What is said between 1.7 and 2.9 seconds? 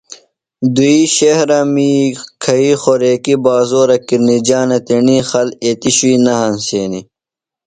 می کھیئی